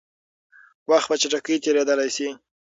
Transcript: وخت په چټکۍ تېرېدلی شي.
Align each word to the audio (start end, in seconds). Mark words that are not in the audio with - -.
وخت 0.89 1.07
په 1.09 1.15
چټکۍ 1.21 1.55
تېرېدلی 1.63 2.09
شي. 2.15 2.27